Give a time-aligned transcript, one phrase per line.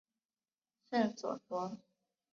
[0.89, 1.77] 圣索弗。